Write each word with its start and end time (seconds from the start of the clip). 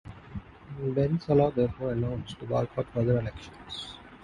Ben 0.79 1.19
Salah 1.19 1.51
therefore 1.53 1.91
announced 1.91 2.39
to 2.39 2.47
boycott 2.47 2.91
further 2.91 3.19
elections. 3.19 3.99